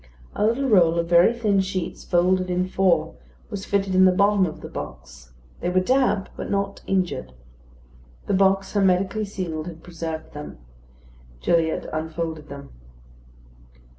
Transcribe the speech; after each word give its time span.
A 0.33 0.43
little 0.43 0.67
roll 0.67 0.97
of 0.97 1.07
very 1.07 1.31
thin 1.31 1.59
sheets, 1.61 2.03
folded 2.03 2.49
in 2.49 2.67
four, 2.67 3.17
was 3.51 3.65
fitted 3.65 3.93
in 3.93 4.05
the 4.05 4.11
bottom 4.11 4.47
of 4.47 4.61
the 4.61 4.67
box. 4.67 5.31
They 5.59 5.69
were 5.69 5.79
damp, 5.79 6.27
but 6.35 6.49
not 6.49 6.81
injured. 6.87 7.33
The 8.25 8.33
box, 8.33 8.73
hermetically 8.73 9.25
sealed, 9.25 9.67
had 9.67 9.83
preserved 9.83 10.33
them. 10.33 10.57
Gilliatt 11.39 11.85
unfolded 11.93 12.49
them. 12.49 12.69